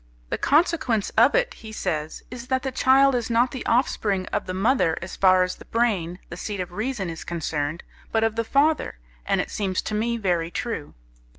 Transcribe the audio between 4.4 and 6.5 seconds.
the mother as far as the brain, the